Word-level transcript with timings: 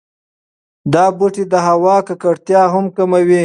دا 0.93 1.05
بوټي 1.17 1.43
د 1.53 1.55
هوا 1.67 1.97
ککړتیا 2.07 2.61
هم 2.73 2.85
کموي. 2.97 3.39